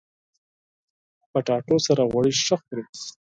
[1.31, 2.83] کچالو سره غوړي ښه خوري